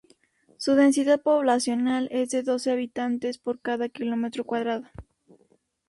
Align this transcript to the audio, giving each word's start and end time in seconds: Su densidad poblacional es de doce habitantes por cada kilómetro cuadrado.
Su 0.57 0.73
densidad 0.73 1.21
poblacional 1.21 2.07
es 2.11 2.31
de 2.31 2.41
doce 2.41 2.71
habitantes 2.71 3.37
por 3.37 3.59
cada 3.59 3.87
kilómetro 3.87 4.43
cuadrado. 4.45 4.87